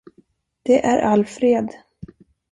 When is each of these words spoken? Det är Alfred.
Det 0.63 0.85
är 0.85 0.99
Alfred. 1.13 1.73